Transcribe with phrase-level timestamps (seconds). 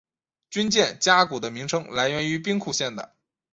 [0.49, 3.15] 军舰加古的名称来源于兵库县的。